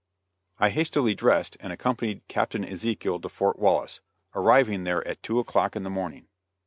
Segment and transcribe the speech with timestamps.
[0.57, 4.01] I hastily dressed, and accompanied Captain Ezekiel to Fort Wallace,
[4.33, 6.27] arriving there at two o'clock in the morning.